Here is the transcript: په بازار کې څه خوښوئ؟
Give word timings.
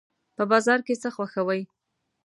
په 0.35 0.43
بازار 0.51 0.79
کې 0.85 0.93
څه 1.01 1.09
خوښوئ؟ 1.15 1.61